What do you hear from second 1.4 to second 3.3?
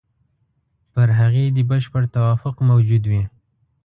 دې بشپړ توافق موجود وي.